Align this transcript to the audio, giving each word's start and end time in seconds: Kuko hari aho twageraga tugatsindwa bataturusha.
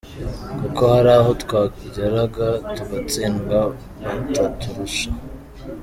Kuko 0.59 0.81
hari 0.93 1.09
aho 1.19 1.31
twageraga 1.43 2.47
tugatsindwa 2.75 3.57
bataturusha. 4.31 5.07